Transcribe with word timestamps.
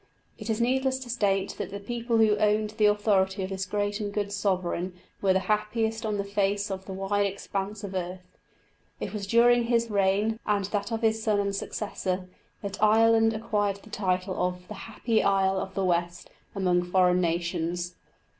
It 0.39 0.49
is 0.49 0.59
needless 0.59 0.97
to 0.97 1.11
state 1.11 1.53
that 1.59 1.69
the 1.69 1.79
people 1.79 2.17
who 2.17 2.35
owned 2.37 2.71
the 2.71 2.87
authority 2.87 3.43
of 3.43 3.51
this 3.51 3.67
great 3.67 3.99
and 3.99 4.11
good 4.11 4.31
sovereign 4.31 4.95
were 5.21 5.31
the 5.31 5.41
happiest 5.41 6.07
on 6.07 6.17
the 6.17 6.23
face 6.23 6.71
of 6.71 6.85
the 6.85 6.91
wide 6.91 7.27
expanse 7.27 7.83
of 7.83 7.93
earth. 7.93 8.25
It 8.99 9.13
was 9.13 9.27
during 9.27 9.65
his 9.65 9.91
reign, 9.91 10.39
and 10.47 10.65
that 10.65 10.91
of 10.91 11.03
his 11.03 11.21
son 11.21 11.39
and 11.39 11.55
successor, 11.55 12.27
that 12.63 12.81
Ireland 12.81 13.35
acquired 13.35 13.81
the 13.83 13.91
title 13.91 14.43
of 14.43 14.67
the 14.67 14.73
"happy 14.89 15.21
isle 15.21 15.59
of 15.59 15.75
the 15.75 15.85
west" 15.85 16.31
among 16.55 16.81
foreign 16.81 17.21
nations. 17.21 17.95